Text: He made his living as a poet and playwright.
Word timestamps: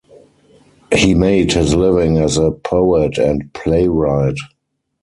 He 0.91 1.13
made 1.13 1.53
his 1.53 1.75
living 1.75 2.17
as 2.17 2.35
a 2.39 2.49
poet 2.49 3.19
and 3.19 3.53
playwright. 3.53 4.37